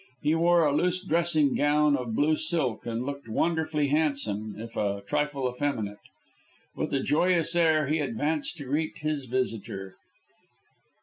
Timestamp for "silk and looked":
2.35-3.29